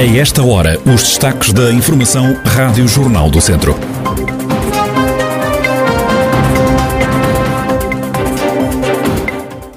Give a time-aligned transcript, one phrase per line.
[0.00, 3.74] A esta hora, os destaques da Informação Rádio Jornal do Centro.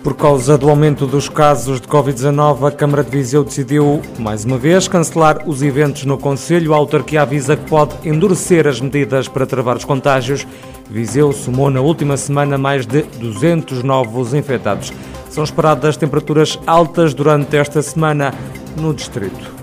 [0.02, 4.58] Por causa do aumento dos casos de Covid-19, a Câmara de Viseu decidiu, mais uma
[4.58, 6.74] vez, cancelar os eventos no Conselho.
[6.74, 10.48] A autarquia avisa que pode endurecer as medidas para travar os contágios.
[10.90, 14.94] Viseu somou na última semana mais de 200 novos infectados.
[15.30, 18.34] São esperadas temperaturas altas durante esta semana
[18.78, 19.63] no distrito.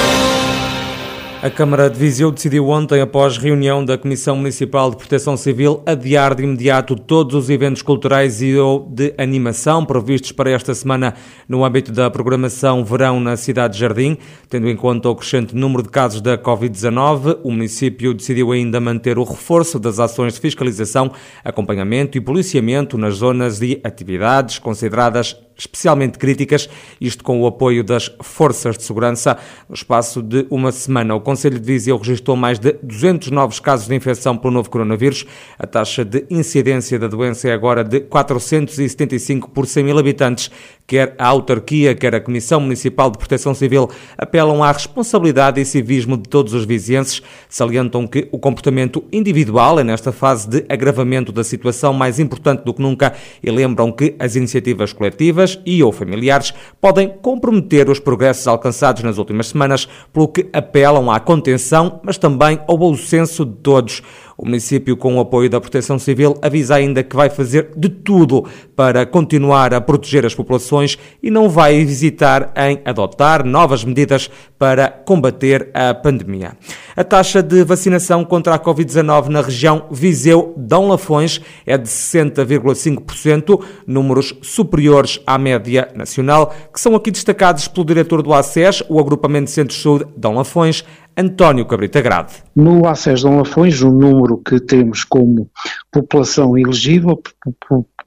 [1.43, 6.35] A Câmara de Viseu decidiu ontem, após reunião da Comissão Municipal de Proteção Civil, adiar
[6.35, 11.15] de imediato todos os eventos culturais e ou de animação previstos para esta semana
[11.49, 14.19] no âmbito da programação Verão na Cidade de Jardim.
[14.49, 19.17] Tendo em conta o crescente número de casos da Covid-19, o município decidiu ainda manter
[19.17, 21.11] o reforço das ações de fiscalização,
[21.43, 28.11] acompanhamento e policiamento nas zonas de atividades consideradas especialmente críticas, isto com o apoio das
[28.21, 29.37] forças de segurança.
[29.69, 33.87] No espaço de uma semana, o Conselho de Viseu registrou mais de 200 novos casos
[33.87, 35.25] de infecção pelo novo coronavírus.
[35.57, 40.49] A taxa de incidência da doença é agora de 475 por 100 mil habitantes.
[40.87, 46.17] Quer a autarquia, quer a Comissão Municipal de Proteção Civil apelam à responsabilidade e civismo
[46.17, 47.21] de todos os vizienses.
[47.47, 52.73] Salientam que o comportamento individual é, nesta fase de agravamento da situação, mais importante do
[52.73, 58.47] que nunca e lembram que as iniciativas coletivas e ou familiares podem comprometer os progressos
[58.47, 63.55] alcançados nas últimas semanas, pelo que apelam à contenção, mas também ao bom senso de
[63.57, 64.01] todos.
[64.41, 68.43] O município, com o apoio da Proteção Civil, avisa ainda que vai fazer de tudo
[68.75, 74.89] para continuar a proteger as populações e não vai hesitar em adotar novas medidas para
[74.89, 76.57] combater a pandemia.
[76.95, 84.33] A taxa de vacinação contra a Covid-19 na região Viseu-Dão Lafões é de 60,5%, números
[84.41, 89.51] superiores à média nacional, que são aqui destacados pelo diretor do ACES, o Agrupamento de
[89.51, 90.83] Centros Saúde Dão Lafões,
[91.17, 92.35] António Cabrita Grade.
[92.55, 95.49] No ACES Dom Lafões, o número que temos como
[95.91, 97.21] população elegível,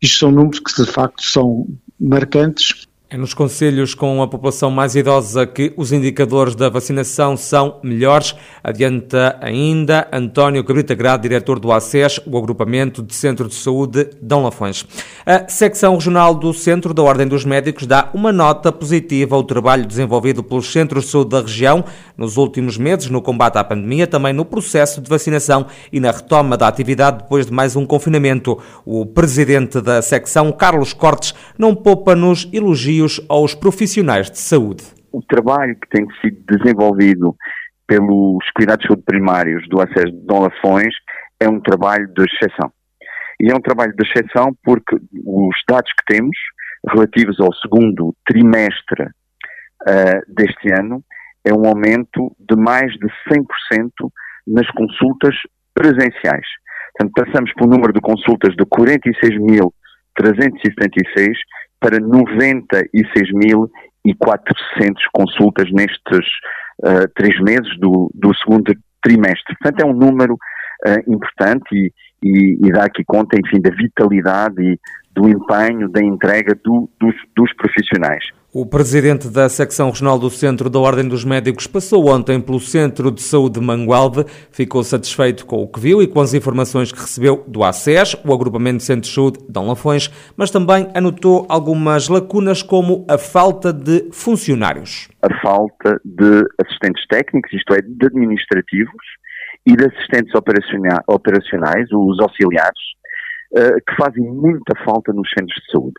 [0.00, 1.66] Isto são números que, de facto, são
[2.00, 7.80] marcantes é nos conselhos com a população mais idosa que os indicadores da vacinação são
[7.82, 8.34] melhores.
[8.62, 14.42] Adianta ainda António Cabrita Grado, diretor do ACES, o Agrupamento de Centro de Saúde Dão
[14.42, 14.84] Lafões.
[15.24, 19.86] A secção regional do Centro da Ordem dos Médicos dá uma nota positiva ao trabalho
[19.86, 21.82] desenvolvido pelos centros de saúde da região
[22.14, 26.58] nos últimos meses no combate à pandemia, também no processo de vacinação e na retoma
[26.58, 28.58] da atividade depois de mais um confinamento.
[28.84, 34.84] O presidente da secção, Carlos Cortes, não poupa nos elogios desafios aos profissionais de saúde.
[35.12, 37.36] O trabalho que tem sido desenvolvido
[37.86, 40.94] pelos cuidados de saúde primários do acesso de Dom Lafões
[41.40, 42.70] é um trabalho de exceção.
[43.40, 46.36] E é um trabalho de exceção porque os dados que temos
[46.88, 51.04] relativos ao segundo trimestre uh, deste ano
[51.44, 53.44] é um aumento de mais de 100%
[54.46, 55.36] nas consultas
[55.72, 56.46] presenciais.
[56.96, 61.36] Portanto, passamos por um número de consultas de 46.376
[61.80, 63.68] para 96.400
[65.12, 66.26] consultas nestes
[66.84, 69.56] uh, três meses do, do, segundo trimestre.
[69.60, 70.36] Portanto, é um número
[70.86, 71.92] uh, importante e,
[72.22, 74.78] e, e, dá aqui conta, enfim, da vitalidade e
[75.12, 78.24] do empenho, da entrega do, dos, dos profissionais.
[78.52, 83.10] O presidente da secção regional do Centro da Ordem dos Médicos passou ontem pelo Centro
[83.10, 86.98] de Saúde de Mangualde, ficou satisfeito com o que viu e com as informações que
[86.98, 92.08] recebeu do ACES, o Agrupamento de Centros de Saúde de Lafões, mas também anotou algumas
[92.08, 95.08] lacunas como a falta de funcionários.
[95.20, 99.04] A falta de assistentes técnicos, isto é, de administrativos
[99.68, 102.80] e de assistentes operacionais, os auxiliares,
[103.54, 105.94] eh, que fazem muita falta nos centros de saúde.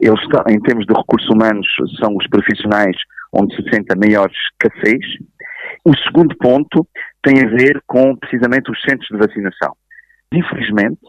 [0.00, 1.66] Eles, em termos de recursos humanos,
[2.00, 2.96] são os profissionais
[3.32, 5.04] onde se sente a maior escassez.
[5.84, 6.86] O segundo ponto
[7.22, 9.74] tem a ver com precisamente os centros de vacinação.
[10.32, 11.00] Infelizmente,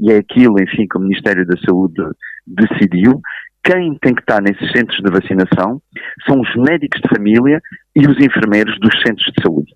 [0.00, 2.02] e é aquilo, enfim, que o Ministério da Saúde
[2.44, 3.20] decidiu,
[3.64, 5.80] quem tem que estar nesses centros de vacinação
[6.26, 7.60] são os médicos de família
[7.94, 9.72] e os enfermeiros dos centros de saúde.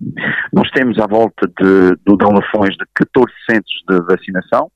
[0.52, 4.70] Nós temos à volta de, do Dom Lafões de 14 centros de vacinação,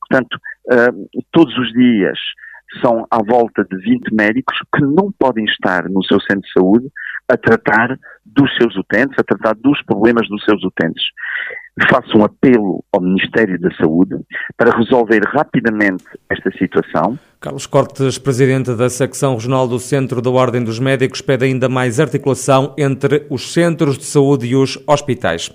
[0.00, 0.34] portanto,
[0.72, 2.18] uh, todos os dias
[2.82, 6.86] são à volta de 20 médicos que não podem estar no seu centro de saúde
[7.30, 11.04] a tratar dos seus utentes, a tratar dos problemas dos seus utentes
[11.90, 14.14] faço um apelo ao Ministério da Saúde
[14.56, 17.18] para resolver rapidamente esta situação.
[17.44, 22.00] Carlos Cortes, presidente da secção regional do Centro da Ordem dos Médicos, pede ainda mais
[22.00, 25.50] articulação entre os centros de saúde e os hospitais.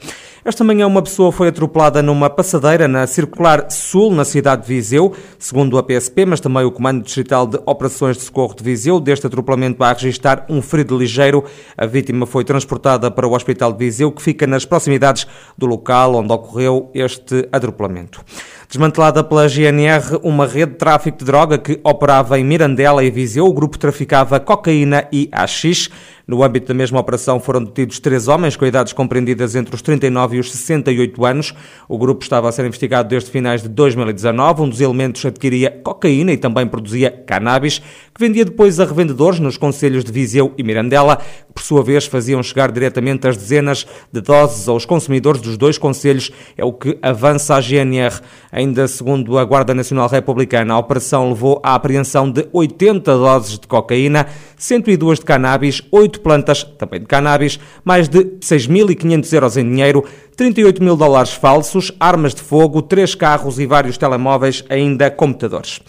[0.46, 5.16] Esta manhã uma pessoa foi atropelada numa passadeira na Circular Sul, na cidade de Viseu,
[5.40, 9.00] segundo a PSP, mas também o Comando Distrital de Operações de Socorro de Viseu.
[9.00, 11.44] Deste atropelamento a registrar um ferido ligeiro.
[11.76, 15.26] A vítima foi transportada para o Hospital de Viseu, que fica nas proximidades
[15.58, 18.24] do local onde ocorreu este atropelamento.
[18.70, 23.48] Desmantelada pela GNR uma rede de tráfico de droga que operava em Mirandela e Viseu,
[23.48, 25.90] o grupo traficava cocaína e AX.
[26.28, 30.38] No âmbito da mesma operação foram detidos três homens com idades compreendidas entre os 39
[30.38, 31.56] e os 68 anos.
[31.88, 34.62] O grupo estava a ser investigado desde finais de 2019.
[34.62, 37.82] Um dos elementos adquiria cocaína e também produzia cannabis,
[38.20, 42.06] que vendia depois a revendedores nos conselhos de Viseu e Mirandela, que por sua vez
[42.06, 46.30] faziam chegar diretamente as dezenas de doses aos consumidores dos dois conselhos.
[46.58, 48.20] É o que avança a GNR.
[48.52, 53.66] Ainda segundo a Guarda Nacional Republicana, a operação levou à apreensão de 80 doses de
[53.66, 54.28] cocaína,
[54.58, 60.04] 102 de cannabis, 8 plantas, também de cannabis, mais de 6.500 euros em dinheiro,
[60.36, 65.80] 38 mil dólares falsos, armas de fogo, três carros e vários telemóveis, ainda computadores.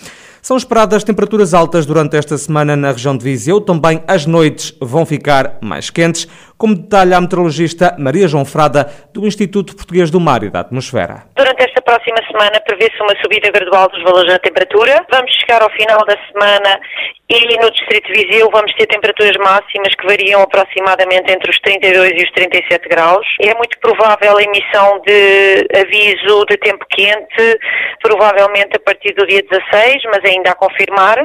[0.43, 3.61] São esperadas temperaturas altas durante esta semana na região de Viseu.
[3.61, 6.27] Também as noites vão ficar mais quentes,
[6.57, 11.25] como detalha a meteorologista Maria João Frada, do Instituto Português do Mar e da Atmosfera.
[11.37, 15.05] Durante esta próxima semana prevê-se uma subida gradual dos valores da temperatura.
[15.11, 16.81] Vamos chegar ao final da semana
[17.29, 22.11] e no Distrito de Viseu vamos ter temperaturas máximas que variam aproximadamente entre os 32
[22.11, 23.27] e os 37 graus.
[23.41, 27.59] É muito provável a emissão de aviso de tempo quente,
[28.03, 31.19] provavelmente a partir do dia 16, mas ainda a confirmar,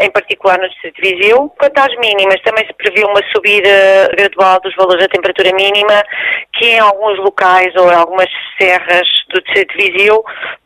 [0.00, 1.52] em particular no Distrito de Viseu.
[1.58, 6.02] Quanto às mínimas, também se prevê uma subida gradual dos valores da temperatura mínima,
[6.54, 8.28] que em alguns locais ou em algumas
[8.58, 10.09] serras do Distrito de Viseu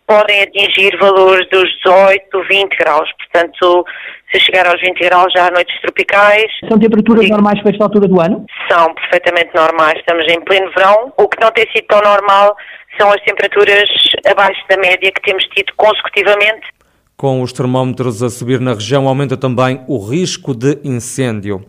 [0.06, 3.08] podem atingir valores dos 18, 20 graus.
[3.18, 3.84] Portanto,
[4.32, 6.50] se chegar aos 20 graus já há noites tropicais.
[6.68, 7.30] São temperaturas Sim.
[7.30, 8.44] normais para esta altura do ano?
[8.70, 9.98] São perfeitamente normais.
[9.98, 11.12] Estamos em pleno verão.
[11.16, 12.56] O que não tem sido tão normal
[12.98, 13.88] são as temperaturas
[14.26, 16.68] abaixo da média que temos tido consecutivamente.
[17.16, 21.64] Com os termómetros a subir na região, aumenta também o risco de incêndio.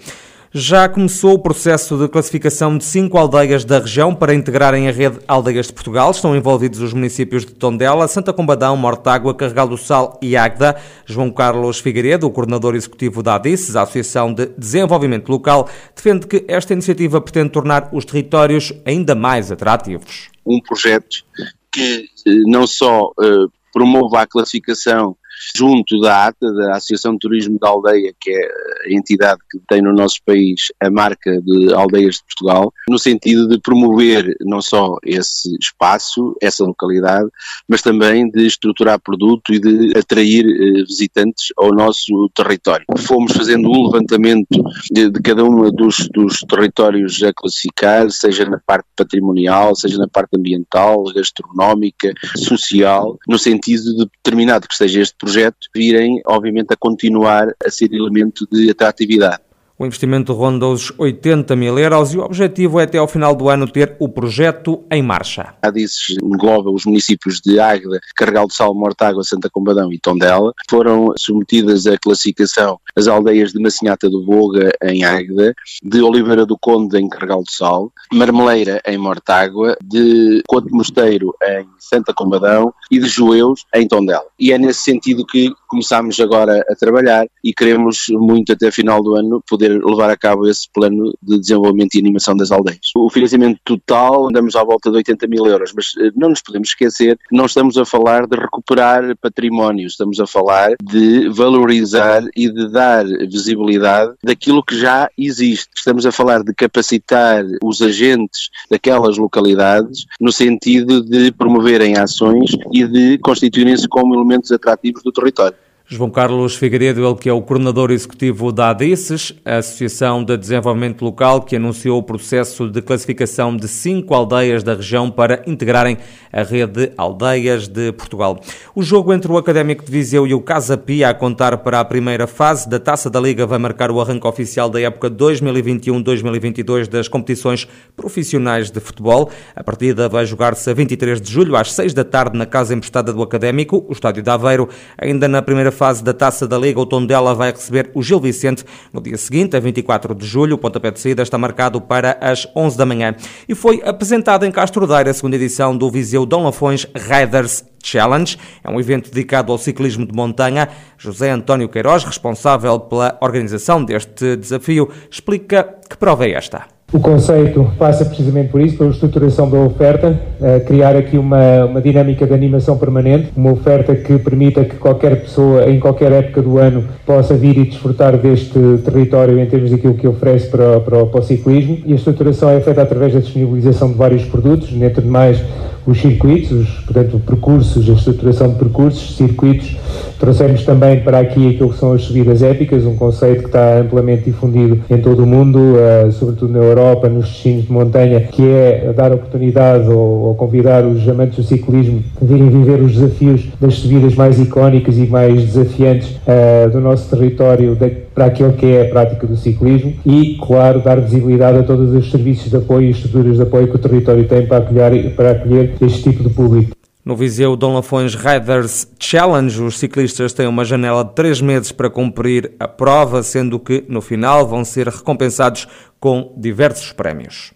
[0.58, 5.20] Já começou o processo de classificação de cinco aldeias da região para integrarem a rede
[5.28, 6.12] Aldeias de Portugal.
[6.12, 10.82] Estão envolvidos os municípios de Tondela, Santa Combadão, Mortágua, Carregal do Sal e Águeda.
[11.06, 16.46] João Carlos Figueiredo, o coordenador executivo da ADICES, a Associação de Desenvolvimento Local, defende que
[16.48, 20.30] esta iniciativa pretende tornar os territórios ainda mais atrativos.
[20.46, 21.26] Um projeto
[21.70, 25.18] que eh, não só uh, promova a classificação
[25.56, 28.48] junto da ATA, da Associação de Turismo da Aldeia, que é
[28.88, 33.48] a entidade que tem no nosso país a marca de Aldeias de Portugal, no sentido
[33.48, 37.30] de promover não só esse espaço, essa localidade,
[37.68, 42.86] mas também de estruturar produto e de atrair eh, visitantes ao nosso território.
[43.00, 48.60] Fomos fazendo um levantamento de, de cada um dos, dos territórios a classificar, seja na
[48.66, 55.16] parte patrimonial, seja na parte ambiental, gastronómica, social, no sentido de determinado que seja este
[55.18, 55.35] projeto
[55.74, 59.45] virem, obviamente, a continuar a ser elemento de atratividade.
[59.78, 63.50] O investimento ronda os 80 mil euros e o objetivo é até ao final do
[63.50, 65.54] ano ter o projeto em marcha.
[65.62, 70.54] A DISES engloba os municípios de Águeda, Carregal de Sal, Mortágua, Santa Combadão e Tondela.
[70.70, 75.54] Foram submetidas à classificação as aldeias de Macinhata do Boga em Águeda,
[75.84, 81.68] de Oliveira do Conde em Carregal do Sal, Marmeleira em Mortágua, de Conde Mosteiro em
[81.78, 84.26] Santa Combadão e de Joeus em Tondela.
[84.40, 89.16] E é nesse sentido que começamos agora a trabalhar e queremos muito até final do
[89.16, 92.92] ano poder poder levar a cabo esse plano de desenvolvimento e animação das aldeias.
[92.96, 96.70] O financiamento total andamos à volta de 80 mil euros, mas eh, não nos podemos
[96.70, 102.50] esquecer que não estamos a falar de recuperar património, estamos a falar de valorizar e
[102.50, 105.70] de dar visibilidade daquilo que já existe.
[105.76, 112.86] Estamos a falar de capacitar os agentes daquelas localidades no sentido de promoverem ações e
[112.86, 115.65] de constituírem-se como elementos atrativos do território.
[115.88, 121.06] João Carlos Figueiredo, ele que é o coordenador executivo da ADICES, a Associação de Desenvolvimento
[121.06, 126.00] Local, que anunciou o processo de classificação de cinco aldeias da região para integrarem
[126.34, 128.40] a rede Aldeias de Portugal.
[128.74, 131.86] O jogo entre o Académico de Viseu e o Casa Pia a contar para a
[131.86, 137.08] primeira fase da Taça da Liga vai marcar o arranque oficial da época 2021-2022 das
[137.08, 139.30] competições profissionais de futebol.
[139.56, 143.14] A partida vai jogar-se a 23 de julho, às 6 da tarde, na Casa Emprestada
[143.14, 144.68] do Académico, o Estádio de Aveiro.
[144.98, 148.66] Ainda na primeira fase da Taça da Liga, o Tondela vai receber o Gil Vicente
[148.92, 150.56] no dia seguinte, a 24 de julho.
[150.56, 153.16] O pontapé de saída está marcado para as 11 da manhã.
[153.48, 158.38] E foi apresentado em Castro Daire a segunda edição do Viseu Dom Lafões Riders Challenge.
[158.64, 160.70] É um evento dedicado ao ciclismo de montanha.
[160.98, 166.75] José António Queiroz, responsável pela organização deste desafio, explica que prova é esta.
[166.96, 170.18] O conceito passa precisamente por isso, pela estruturação da oferta,
[170.66, 175.70] criar aqui uma, uma dinâmica de animação permanente, uma oferta que permita que qualquer pessoa,
[175.70, 180.08] em qualquer época do ano, possa vir e desfrutar deste território em termos daquilo que
[180.08, 181.80] oferece para, para, para o ciclismo.
[181.86, 185.44] E a estruturação é feita através da disponibilização de vários produtos, dentro de mais
[185.86, 189.78] os circuitos, os, portanto, percursos, a estruturação de percursos, circuitos.
[190.20, 194.24] Trouxemos também para aqui aquilo que são as subidas épicas, um conceito que está amplamente
[194.24, 198.94] difundido em todo o mundo, uh, sobretudo na Europa, nos destinos de montanha, que é
[198.96, 203.76] dar oportunidade ou, ou convidar os amantes do ciclismo a virem viver os desafios das
[203.76, 208.84] subidas mais icónicas e mais desafiantes uh, do nosso território de, para aquilo que é
[208.84, 212.92] a prática do ciclismo e, claro, dar visibilidade a todos os serviços de apoio e
[212.92, 216.76] estruturas de apoio que o território tem para acolher, para acolher este tipo de público.
[217.04, 221.88] No Viseu Dom Lafões Riders Challenge, os ciclistas têm uma janela de três meses para
[221.88, 225.68] cumprir a prova, sendo que no final vão ser recompensados
[226.00, 227.54] com diversos prémios.